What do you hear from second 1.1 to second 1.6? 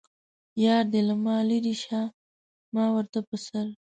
ما